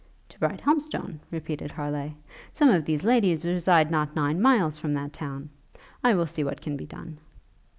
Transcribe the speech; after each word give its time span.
'To 0.29 0.39
Brighthelmstone?' 0.39 1.19
repeated 1.29 1.69
Harleigh; 1.71 2.15
'some 2.51 2.69
of 2.69 2.85
these 2.85 3.03
ladies 3.03 3.45
reside 3.45 3.91
not 3.91 4.15
nine 4.15 4.41
miles 4.41 4.75
from 4.75 4.95
that 4.95 5.13
town. 5.13 5.47
I 6.03 6.15
will 6.15 6.25
see 6.25 6.43
what 6.43 6.59
can 6.59 6.75
be 6.75 6.87
done.' 6.87 7.19